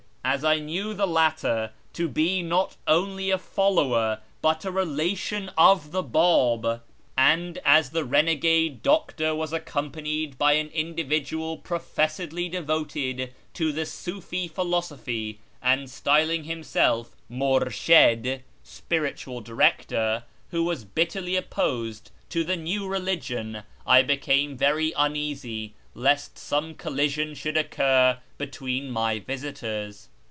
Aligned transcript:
As 0.23 0.45
I 0.45 0.59
knew 0.59 0.93
the 0.93 1.07
latter 1.07 1.71
to 1.93 2.07
be 2.07 2.41
not 2.43 2.77
only 2.87 3.31
a 3.31 3.37
follower 3.39 4.21
but 4.41 4.63
a 4.63 4.71
relation 4.71 5.49
of 5.57 5.91
the 5.91 6.03
Bab, 6.03 6.81
and 7.17 7.57
as 7.65 7.89
the 7.89 8.05
rene 8.05 8.37
270 8.37 8.45
A 8.45 8.45
YEAR 8.45 8.77
AMONGST 8.77 8.77
THE 8.77 8.77
TERS/ANS 8.77 8.77
gade 8.77 8.83
doctor 9.27 9.35
was 9.35 9.51
accompanied 9.53 10.37
by 10.37 10.53
an 10.53 10.67
individual 10.69 11.57
professedly 11.57 12.47
devoted 12.47 13.33
to 13.55 13.73
tlie 13.73 13.85
Sufi 13.85 14.47
philosophy 14.47 15.39
and 15.61 15.89
styling 15.89 16.45
luniself" 16.45 17.07
^fur.sh^d" 17.31 18.41
(spiritual 18.63 19.41
director), 19.41 20.23
who 20.51 20.63
was 20.63 20.85
bitterly 20.85 21.35
opposed 21.35 22.11
to 22.29 22.45
tlie 22.45 22.57
new 22.59 22.87
religion, 22.87 23.63
I 23.87 24.03
became 24.03 24.55
very 24.55 24.93
uneasy 24.95 25.73
lest 25.93 26.37
some 26.37 26.75
collision 26.75 27.31
shoidd 27.33 27.59
occur 27.59 28.19
between 28.37 28.89
my 28.89 29.19
visitors. 29.19 30.07